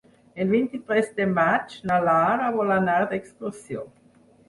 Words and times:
El 0.45 0.47
vint-i-tres 0.53 1.11
de 1.19 1.27
maig 1.35 1.77
na 1.91 2.01
Lara 2.09 2.51
vol 2.59 2.77
anar 2.81 2.99
d'excursió. 3.15 3.89